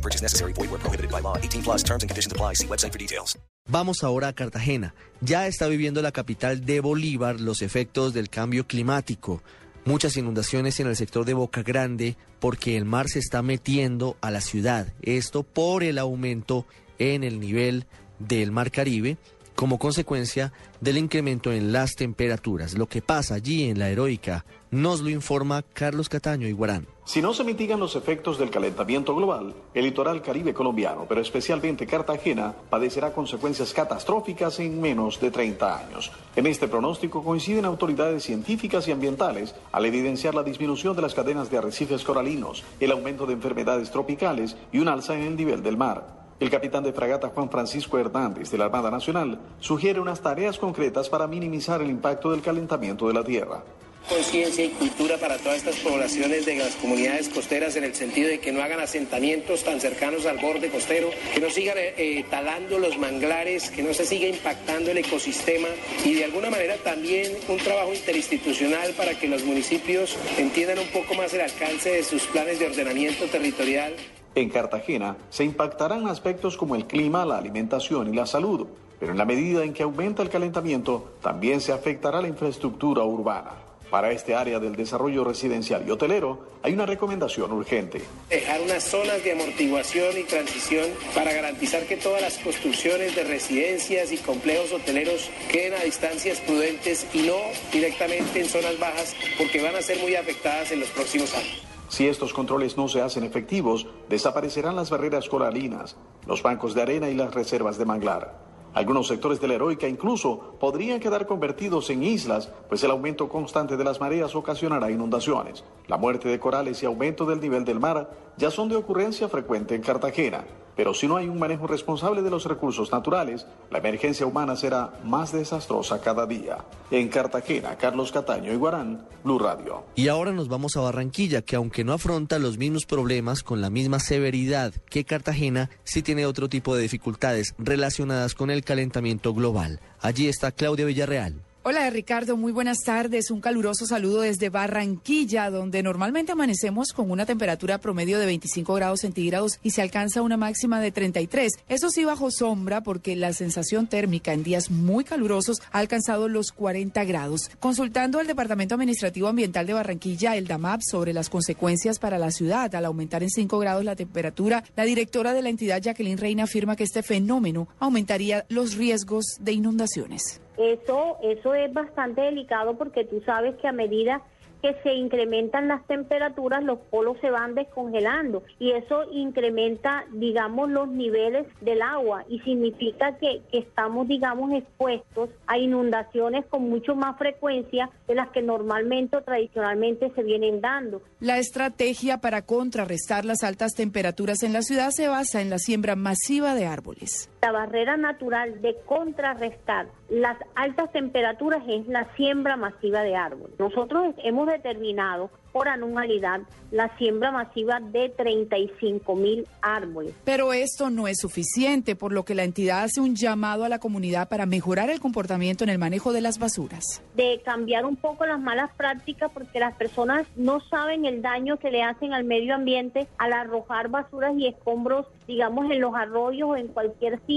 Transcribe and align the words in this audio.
No 0.00 0.02
purchase 0.02 0.22
necessary. 0.22 0.52
Void 0.54 0.70
where 0.70 0.80
prohibited 0.80 1.10
by 1.10 1.20
law. 1.20 1.36
18 1.36 1.62
plus 1.62 1.82
terms 1.82 2.02
and 2.02 2.10
conditions 2.10 2.32
apply. 2.32 2.54
See 2.54 2.66
website 2.66 2.92
for 2.92 2.98
details. 2.98 3.38
Vamos 3.68 4.02
ahora 4.02 4.28
a 4.28 4.32
Cartagena. 4.32 4.94
Ya 5.20 5.46
está 5.46 5.68
viviendo 5.68 6.00
la 6.00 6.10
capital 6.10 6.64
de 6.64 6.80
Bolívar 6.80 7.40
los 7.40 7.60
efectos 7.60 8.14
del 8.14 8.30
cambio 8.30 8.66
climático. 8.66 9.42
Muchas 9.84 10.16
inundaciones 10.16 10.80
en 10.80 10.86
el 10.86 10.96
sector 10.96 11.24
de 11.26 11.34
Boca 11.34 11.62
Grande 11.62 12.16
porque 12.40 12.76
el 12.76 12.84
mar 12.84 13.08
se 13.08 13.18
está 13.18 13.42
metiendo 13.42 14.16
a 14.22 14.30
la 14.30 14.40
ciudad. 14.40 14.92
Esto 15.02 15.42
por 15.42 15.84
el 15.84 15.98
aumento 15.98 16.66
en 16.98 17.22
el 17.22 17.38
nivel 17.38 17.86
del 18.18 18.50
mar 18.52 18.70
Caribe 18.70 19.18
como 19.54 19.78
consecuencia 19.78 20.52
del 20.80 20.98
incremento 20.98 21.52
en 21.52 21.72
las 21.72 21.94
temperaturas. 21.94 22.74
Lo 22.74 22.86
que 22.86 23.02
pasa 23.02 23.34
allí 23.34 23.68
en 23.68 23.78
la 23.78 23.90
heroica 23.90 24.44
nos 24.70 25.00
lo 25.00 25.10
informa 25.10 25.62
Carlos 25.62 26.08
Cataño 26.08 26.46
Iguarán. 26.46 26.86
Si 27.04 27.20
no 27.20 27.34
se 27.34 27.42
mitigan 27.42 27.80
los 27.80 27.96
efectos 27.96 28.38
del 28.38 28.50
calentamiento 28.50 29.16
global, 29.16 29.52
el 29.74 29.84
litoral 29.84 30.22
caribe 30.22 30.54
colombiano, 30.54 31.06
pero 31.08 31.20
especialmente 31.20 31.86
Cartagena, 31.86 32.54
padecerá 32.70 33.12
consecuencias 33.12 33.74
catastróficas 33.74 34.60
en 34.60 34.80
menos 34.80 35.20
de 35.20 35.32
30 35.32 35.78
años. 35.78 36.12
En 36.36 36.46
este 36.46 36.68
pronóstico 36.68 37.24
coinciden 37.24 37.64
autoridades 37.64 38.22
científicas 38.22 38.86
y 38.86 38.92
ambientales 38.92 39.56
al 39.72 39.86
evidenciar 39.86 40.36
la 40.36 40.44
disminución 40.44 40.94
de 40.94 41.02
las 41.02 41.14
cadenas 41.14 41.50
de 41.50 41.58
arrecifes 41.58 42.04
coralinos, 42.04 42.62
el 42.78 42.92
aumento 42.92 43.26
de 43.26 43.32
enfermedades 43.32 43.90
tropicales 43.90 44.56
y 44.70 44.78
un 44.78 44.86
alza 44.86 45.16
en 45.16 45.22
el 45.22 45.36
nivel 45.36 45.64
del 45.64 45.76
mar. 45.76 46.19
El 46.40 46.48
capitán 46.48 46.82
de 46.82 46.94
fragata 46.94 47.28
Juan 47.28 47.50
Francisco 47.50 47.98
Hernández 47.98 48.50
de 48.50 48.56
la 48.56 48.64
Armada 48.64 48.90
Nacional 48.90 49.38
sugiere 49.60 50.00
unas 50.00 50.22
tareas 50.22 50.58
concretas 50.58 51.10
para 51.10 51.26
minimizar 51.26 51.82
el 51.82 51.90
impacto 51.90 52.30
del 52.30 52.40
calentamiento 52.40 53.06
de 53.06 53.14
la 53.14 53.22
Tierra 53.22 53.62
conciencia 54.08 54.64
y 54.64 54.70
cultura 54.70 55.18
para 55.18 55.38
todas 55.38 55.58
estas 55.58 55.76
poblaciones 55.76 56.46
de 56.46 56.56
las 56.56 56.74
comunidades 56.76 57.28
costeras 57.28 57.76
en 57.76 57.84
el 57.84 57.94
sentido 57.94 58.28
de 58.28 58.40
que 58.40 58.50
no 58.50 58.62
hagan 58.62 58.80
asentamientos 58.80 59.62
tan 59.62 59.80
cercanos 59.80 60.26
al 60.26 60.38
borde 60.38 60.70
costero, 60.70 61.10
que 61.32 61.40
no 61.40 61.50
sigan 61.50 61.78
eh, 61.78 61.94
eh, 61.96 62.24
talando 62.28 62.78
los 62.78 62.98
manglares, 62.98 63.70
que 63.70 63.82
no 63.82 63.94
se 63.94 64.04
siga 64.04 64.26
impactando 64.26 64.90
el 64.90 64.98
ecosistema 64.98 65.68
y 66.04 66.14
de 66.14 66.24
alguna 66.24 66.50
manera 66.50 66.76
también 66.76 67.32
un 67.48 67.58
trabajo 67.58 67.94
interinstitucional 67.94 68.92
para 68.94 69.14
que 69.14 69.28
los 69.28 69.44
municipios 69.44 70.16
entiendan 70.38 70.78
un 70.78 70.88
poco 70.88 71.14
más 71.14 71.32
el 71.34 71.42
alcance 71.42 71.90
de 71.90 72.02
sus 72.02 72.22
planes 72.24 72.58
de 72.58 72.66
ordenamiento 72.66 73.26
territorial. 73.26 73.94
En 74.34 74.48
Cartagena 74.48 75.16
se 75.28 75.44
impactarán 75.44 76.06
aspectos 76.06 76.56
como 76.56 76.76
el 76.76 76.86
clima, 76.86 77.24
la 77.24 77.38
alimentación 77.38 78.12
y 78.12 78.16
la 78.16 78.26
salud, 78.26 78.66
pero 79.00 79.12
en 79.12 79.18
la 79.18 79.24
medida 79.24 79.64
en 79.64 79.72
que 79.72 79.82
aumenta 79.82 80.22
el 80.22 80.28
calentamiento, 80.28 81.14
también 81.20 81.60
se 81.60 81.72
afectará 81.72 82.20
la 82.22 82.28
infraestructura 82.28 83.02
urbana. 83.02 83.50
Para 83.90 84.12
este 84.12 84.36
área 84.36 84.60
del 84.60 84.76
desarrollo 84.76 85.24
residencial 85.24 85.84
y 85.84 85.90
hotelero 85.90 86.38
hay 86.62 86.74
una 86.74 86.86
recomendación 86.86 87.50
urgente. 87.50 88.00
Dejar 88.28 88.60
unas 88.60 88.84
zonas 88.84 89.24
de 89.24 89.32
amortiguación 89.32 90.16
y 90.16 90.22
transición 90.22 90.86
para 91.12 91.32
garantizar 91.32 91.82
que 91.86 91.96
todas 91.96 92.22
las 92.22 92.38
construcciones 92.38 93.16
de 93.16 93.24
residencias 93.24 94.12
y 94.12 94.18
complejos 94.18 94.72
hoteleros 94.72 95.28
queden 95.50 95.74
a 95.74 95.82
distancias 95.82 96.38
prudentes 96.38 97.04
y 97.12 97.22
no 97.22 97.34
directamente 97.72 98.40
en 98.40 98.48
zonas 98.48 98.78
bajas 98.78 99.16
porque 99.36 99.60
van 99.60 99.74
a 99.74 99.82
ser 99.82 99.98
muy 99.98 100.14
afectadas 100.14 100.70
en 100.70 100.78
los 100.78 100.88
próximos 100.90 101.34
años. 101.34 101.69
Si 101.90 102.06
estos 102.06 102.32
controles 102.32 102.76
no 102.76 102.86
se 102.86 103.02
hacen 103.02 103.24
efectivos, 103.24 103.88
desaparecerán 104.08 104.76
las 104.76 104.90
barreras 104.90 105.28
coralinas, 105.28 105.96
los 106.24 106.40
bancos 106.40 106.72
de 106.72 106.82
arena 106.82 107.10
y 107.10 107.14
las 107.14 107.34
reservas 107.34 107.78
de 107.78 107.84
manglar. 107.84 108.38
Algunos 108.74 109.08
sectores 109.08 109.40
de 109.40 109.48
la 109.48 109.54
heroica 109.54 109.88
incluso 109.88 110.56
podrían 110.60 111.00
quedar 111.00 111.26
convertidos 111.26 111.90
en 111.90 112.04
islas, 112.04 112.48
pues 112.68 112.84
el 112.84 112.92
aumento 112.92 113.28
constante 113.28 113.76
de 113.76 113.82
las 113.82 114.00
mareas 114.00 114.36
ocasionará 114.36 114.88
inundaciones. 114.92 115.64
La 115.88 115.96
muerte 115.96 116.28
de 116.28 116.38
corales 116.38 116.80
y 116.80 116.86
aumento 116.86 117.26
del 117.26 117.40
nivel 117.40 117.64
del 117.64 117.80
mar 117.80 118.08
ya 118.36 118.52
son 118.52 118.68
de 118.68 118.76
ocurrencia 118.76 119.28
frecuente 119.28 119.74
en 119.74 119.82
Cartagena. 119.82 120.44
Pero 120.80 120.94
si 120.94 121.06
no 121.06 121.18
hay 121.18 121.28
un 121.28 121.38
manejo 121.38 121.66
responsable 121.66 122.22
de 122.22 122.30
los 122.30 122.46
recursos 122.46 122.90
naturales, 122.90 123.46
la 123.70 123.80
emergencia 123.80 124.24
humana 124.24 124.56
será 124.56 124.94
más 125.04 125.30
desastrosa 125.30 126.00
cada 126.00 126.24
día. 126.24 126.64
En 126.90 127.10
Cartagena, 127.10 127.76
Carlos 127.76 128.12
Cataño 128.12 128.50
y 128.50 128.56
Guarán, 128.56 129.06
Blue 129.22 129.38
Radio. 129.38 129.84
Y 129.94 130.08
ahora 130.08 130.32
nos 130.32 130.48
vamos 130.48 130.78
a 130.78 130.80
Barranquilla, 130.80 131.42
que 131.42 131.56
aunque 131.56 131.84
no 131.84 131.92
afronta 131.92 132.38
los 132.38 132.56
mismos 132.56 132.86
problemas 132.86 133.42
con 133.42 133.60
la 133.60 133.68
misma 133.68 134.00
severidad 134.00 134.72
que 134.88 135.04
Cartagena, 135.04 135.68
sí 135.84 136.00
tiene 136.00 136.24
otro 136.24 136.48
tipo 136.48 136.74
de 136.74 136.80
dificultades 136.80 137.54
relacionadas 137.58 138.34
con 138.34 138.50
el 138.50 138.64
calentamiento 138.64 139.34
global. 139.34 139.80
Allí 140.00 140.28
está 140.28 140.50
Claudia 140.50 140.86
Villarreal. 140.86 141.42
Hola 141.70 141.88
Ricardo, 141.88 142.36
muy 142.36 142.50
buenas 142.50 142.78
tardes. 142.84 143.30
Un 143.30 143.40
caluroso 143.40 143.86
saludo 143.86 144.22
desde 144.22 144.48
Barranquilla, 144.48 145.50
donde 145.50 145.84
normalmente 145.84 146.32
amanecemos 146.32 146.92
con 146.92 147.12
una 147.12 147.26
temperatura 147.26 147.78
promedio 147.78 148.18
de 148.18 148.26
25 148.26 148.74
grados 148.74 149.02
centígrados 149.02 149.60
y 149.62 149.70
se 149.70 149.80
alcanza 149.80 150.22
una 150.22 150.36
máxima 150.36 150.80
de 150.80 150.90
33. 150.90 151.52
Eso 151.68 151.90
sí 151.90 152.04
bajo 152.04 152.32
sombra 152.32 152.80
porque 152.80 153.14
la 153.14 153.32
sensación 153.32 153.86
térmica 153.86 154.32
en 154.32 154.42
días 154.42 154.68
muy 154.68 155.04
calurosos 155.04 155.62
ha 155.70 155.78
alcanzado 155.78 156.26
los 156.26 156.50
40 156.50 157.04
grados. 157.04 157.48
Consultando 157.60 158.18
al 158.18 158.26
Departamento 158.26 158.74
Administrativo 158.74 159.28
Ambiental 159.28 159.64
de 159.68 159.74
Barranquilla, 159.74 160.34
el 160.34 160.48
DAMAP, 160.48 160.80
sobre 160.82 161.12
las 161.12 161.28
consecuencias 161.28 162.00
para 162.00 162.18
la 162.18 162.32
ciudad 162.32 162.74
al 162.74 162.84
aumentar 162.84 163.22
en 163.22 163.30
5 163.30 163.60
grados 163.60 163.84
la 163.84 163.94
temperatura, 163.94 164.64
la 164.74 164.82
directora 164.82 165.34
de 165.34 165.42
la 165.42 165.50
entidad, 165.50 165.80
Jacqueline 165.80 166.18
Reina, 166.18 166.42
afirma 166.42 166.74
que 166.74 166.82
este 166.82 167.04
fenómeno 167.04 167.68
aumentaría 167.78 168.44
los 168.48 168.74
riesgos 168.74 169.36
de 169.38 169.52
inundaciones. 169.52 170.40
Eso, 170.56 171.18
eso 171.22 171.54
es 171.54 171.72
bastante 171.72 172.22
delicado 172.22 172.76
porque 172.76 173.04
tú 173.04 173.20
sabes 173.24 173.54
que 173.56 173.68
a 173.68 173.72
medida 173.72 174.22
que 174.62 174.74
se 174.82 174.94
incrementan 174.94 175.68
las 175.68 175.86
temperaturas, 175.86 176.62
los 176.62 176.78
polos 176.90 177.16
se 177.20 177.30
van 177.30 177.54
descongelando 177.54 178.42
y 178.58 178.72
eso 178.72 179.04
incrementa, 179.10 180.04
digamos, 180.12 180.70
los 180.70 180.88
niveles 180.88 181.46
del 181.60 181.82
agua 181.82 182.24
y 182.28 182.40
significa 182.40 183.16
que, 183.18 183.42
estamos, 183.52 184.08
digamos, 184.08 184.52
expuestos 184.52 185.30
a 185.46 185.58
inundaciones 185.58 186.44
con 186.46 186.68
mucho 186.68 186.94
más 186.94 187.16
frecuencia 187.16 187.90
de 188.06 188.14
las 188.14 188.28
que 188.30 188.42
normalmente 188.42 189.16
o 189.16 189.22
tradicionalmente 189.22 190.12
se 190.14 190.22
vienen 190.22 190.60
dando. 190.60 191.02
La 191.20 191.38
estrategia 191.38 192.18
para 192.18 192.42
contrarrestar 192.42 193.24
las 193.24 193.42
altas 193.42 193.74
temperaturas 193.74 194.42
en 194.42 194.52
la 194.52 194.62
ciudad 194.62 194.90
se 194.90 195.08
basa 195.08 195.40
en 195.40 195.50
la 195.50 195.58
siembra 195.58 195.96
masiva 195.96 196.54
de 196.54 196.66
árboles. 196.66 197.30
La 197.42 197.52
barrera 197.52 197.96
natural 197.96 198.60
de 198.60 198.76
contrarrestar 198.84 199.86
las 200.10 200.36
altas 200.56 200.92
temperaturas 200.92 201.62
es 201.68 201.86
la 201.86 202.06
siembra 202.16 202.56
masiva 202.56 203.02
de 203.02 203.16
árboles. 203.16 203.58
Nosotros 203.58 204.14
hemos 204.24 204.48
determinado 204.48 205.30
por 205.52 205.68
anualidad 205.68 206.42
la 206.70 206.96
siembra 206.96 207.32
masiva 207.32 207.80
de 207.80 208.08
35 208.10 209.16
mil 209.16 209.46
árboles. 209.60 210.14
Pero 210.24 210.52
esto 210.52 210.90
no 210.90 211.08
es 211.08 211.18
suficiente, 211.18 211.96
por 211.96 212.12
lo 212.12 212.24
que 212.24 212.36
la 212.36 212.44
entidad 212.44 212.84
hace 212.84 213.00
un 213.00 213.16
llamado 213.16 213.64
a 213.64 213.68
la 213.68 213.80
comunidad 213.80 214.28
para 214.28 214.46
mejorar 214.46 214.90
el 214.90 215.00
comportamiento 215.00 215.64
en 215.64 215.70
el 215.70 215.78
manejo 215.78 216.12
de 216.12 216.20
las 216.20 216.38
basuras. 216.38 217.02
De 217.16 217.40
cambiar 217.44 217.84
un 217.84 217.96
poco 217.96 218.26
las 218.26 218.40
malas 218.40 218.70
prácticas 218.76 219.32
porque 219.32 219.58
las 219.58 219.74
personas 219.74 220.26
no 220.36 220.60
saben 220.60 221.04
el 221.04 221.22
daño 221.22 221.58
que 221.58 221.72
le 221.72 221.82
hacen 221.82 222.12
al 222.12 222.24
medio 222.24 222.54
ambiente 222.54 223.08
al 223.18 223.32
arrojar 223.32 223.88
basuras 223.88 224.34
y 224.36 224.46
escombros, 224.46 225.06
digamos, 225.26 225.70
en 225.70 225.80
los 225.80 225.94
arroyos 225.94 226.50
o 226.50 226.56
en 226.56 226.68
cualquier 226.68 227.18
sitio. 227.26 227.29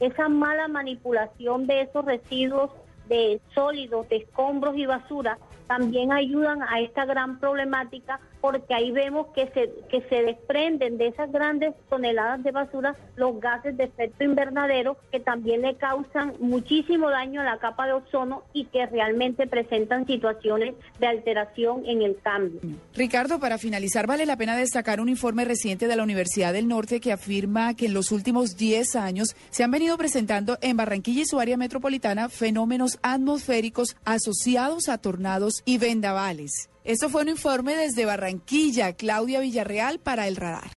Esa 0.00 0.28
mala 0.28 0.68
manipulación 0.68 1.66
de 1.66 1.82
esos 1.82 2.04
residuos 2.04 2.70
de 3.08 3.40
sólidos, 3.54 4.08
de 4.08 4.16
escombros 4.16 4.76
y 4.76 4.86
basura 4.86 5.38
también 5.78 6.12
ayudan 6.12 6.60
a 6.62 6.80
esta 6.80 7.06
gran 7.06 7.40
problemática 7.40 8.20
porque 8.42 8.74
ahí 8.74 8.90
vemos 8.90 9.28
que 9.34 9.46
se, 9.54 9.72
que 9.88 10.06
se 10.08 10.22
desprenden 10.22 10.98
de 10.98 11.06
esas 11.06 11.32
grandes 11.32 11.74
toneladas 11.88 12.42
de 12.42 12.50
basura 12.50 12.94
los 13.16 13.40
gases 13.40 13.76
de 13.78 13.84
efecto 13.84 14.24
invernadero 14.24 14.98
que 15.10 15.20
también 15.20 15.62
le 15.62 15.76
causan 15.76 16.34
muchísimo 16.40 17.08
daño 17.08 17.40
a 17.40 17.44
la 17.44 17.58
capa 17.58 17.86
de 17.86 17.94
ozono 17.94 18.42
y 18.52 18.66
que 18.66 18.84
realmente 18.84 19.46
presentan 19.46 20.06
situaciones 20.06 20.74
de 20.98 21.06
alteración 21.06 21.84
en 21.86 22.02
el 22.02 22.18
cambio. 22.20 22.60
Ricardo, 22.94 23.38
para 23.38 23.56
finalizar, 23.56 24.06
vale 24.06 24.26
la 24.26 24.36
pena 24.36 24.56
destacar 24.56 25.00
un 25.00 25.08
informe 25.08 25.46
reciente 25.46 25.86
de 25.86 25.96
la 25.96 26.02
Universidad 26.02 26.52
del 26.52 26.68
Norte 26.68 27.00
que 27.00 27.12
afirma 27.12 27.74
que 27.74 27.86
en 27.86 27.94
los 27.94 28.12
últimos 28.12 28.56
10 28.56 28.96
años 28.96 29.36
se 29.48 29.64
han 29.64 29.70
venido 29.70 29.96
presentando 29.96 30.58
en 30.60 30.76
Barranquilla 30.76 31.22
y 31.22 31.26
su 31.26 31.40
área 31.40 31.56
metropolitana 31.56 32.28
fenómenos 32.28 32.98
atmosféricos 33.02 33.96
asociados 34.04 34.88
a 34.88 34.98
tornados 34.98 35.61
y 35.64 35.78
vendavales. 35.78 36.68
Esto 36.84 37.08
fue 37.08 37.22
un 37.22 37.28
informe 37.28 37.76
desde 37.76 38.04
Barranquilla, 38.04 38.92
Claudia 38.94 39.40
Villarreal 39.40 39.98
para 39.98 40.28
el 40.28 40.36
radar. 40.36 40.70